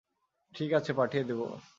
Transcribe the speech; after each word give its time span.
ঠিক 0.53 0.69
আছ, 0.73 0.87
পাঠিয়ে 0.91 1.23
দিব। 1.23 1.41